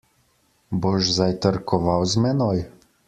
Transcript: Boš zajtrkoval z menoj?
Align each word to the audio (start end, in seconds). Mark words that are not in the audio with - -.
Boš 0.81 1.05
zajtrkoval 1.17 2.01
z 2.09 2.13
menoj? 2.25 2.57